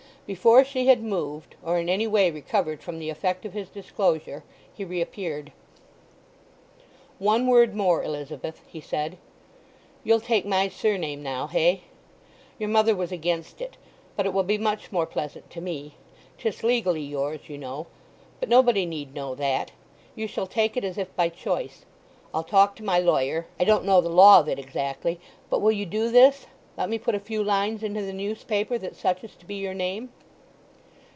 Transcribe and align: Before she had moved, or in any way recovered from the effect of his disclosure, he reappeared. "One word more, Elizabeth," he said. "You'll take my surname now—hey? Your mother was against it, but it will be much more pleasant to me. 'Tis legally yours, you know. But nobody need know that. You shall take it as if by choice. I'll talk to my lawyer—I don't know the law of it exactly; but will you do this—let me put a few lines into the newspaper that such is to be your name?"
Before 0.27 0.63
she 0.63 0.87
had 0.87 1.03
moved, 1.03 1.55
or 1.61 1.77
in 1.77 1.89
any 1.89 2.07
way 2.07 2.31
recovered 2.31 2.81
from 2.81 2.99
the 2.99 3.09
effect 3.09 3.43
of 3.45 3.51
his 3.51 3.67
disclosure, 3.67 4.45
he 4.73 4.85
reappeared. 4.85 5.51
"One 7.19 7.47
word 7.47 7.75
more, 7.75 8.01
Elizabeth," 8.01 8.61
he 8.65 8.79
said. 8.79 9.17
"You'll 10.05 10.21
take 10.21 10.45
my 10.45 10.69
surname 10.69 11.21
now—hey? 11.21 11.81
Your 12.57 12.69
mother 12.69 12.95
was 12.95 13.11
against 13.11 13.59
it, 13.59 13.75
but 14.15 14.25
it 14.25 14.31
will 14.33 14.43
be 14.45 14.57
much 14.57 14.89
more 14.89 15.05
pleasant 15.05 15.49
to 15.49 15.59
me. 15.59 15.95
'Tis 16.37 16.63
legally 16.63 17.01
yours, 17.03 17.49
you 17.49 17.57
know. 17.57 17.87
But 18.39 18.47
nobody 18.47 18.85
need 18.85 19.13
know 19.13 19.35
that. 19.35 19.71
You 20.15 20.27
shall 20.27 20.47
take 20.47 20.77
it 20.77 20.85
as 20.85 20.97
if 20.97 21.13
by 21.13 21.27
choice. 21.27 21.83
I'll 22.33 22.45
talk 22.45 22.77
to 22.77 22.85
my 22.85 22.99
lawyer—I 22.99 23.65
don't 23.65 23.83
know 23.83 23.99
the 23.99 24.07
law 24.07 24.39
of 24.39 24.47
it 24.47 24.59
exactly; 24.59 25.19
but 25.49 25.59
will 25.59 25.73
you 25.73 25.85
do 25.85 26.09
this—let 26.09 26.89
me 26.89 26.97
put 26.97 27.15
a 27.15 27.19
few 27.19 27.43
lines 27.43 27.83
into 27.83 28.01
the 28.01 28.13
newspaper 28.13 28.77
that 28.77 28.95
such 28.95 29.25
is 29.25 29.35
to 29.35 29.45
be 29.45 29.55
your 29.55 29.73
name?" 29.73 30.07